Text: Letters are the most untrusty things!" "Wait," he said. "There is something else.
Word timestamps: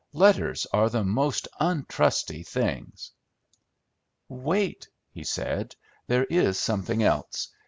Letters 0.13 0.65
are 0.73 0.89
the 0.89 1.03
most 1.03 1.47
untrusty 1.59 2.43
things!" 2.43 3.11
"Wait," 4.29 4.89
he 5.11 5.23
said. 5.23 5.75
"There 6.07 6.23
is 6.25 6.57
something 6.57 7.03
else. 7.03 7.49